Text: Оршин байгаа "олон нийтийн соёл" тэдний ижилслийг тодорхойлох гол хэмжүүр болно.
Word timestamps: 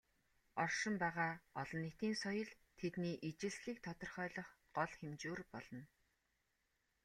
Оршин 0.63 0.95
байгаа 1.03 1.33
"олон 1.61 1.79
нийтийн 1.85 2.15
соёл" 2.23 2.49
тэдний 2.79 3.15
ижилслийг 3.29 3.77
тодорхойлох 3.85 4.49
гол 4.75 4.91
хэмжүүр 4.99 5.39
болно. 5.53 5.81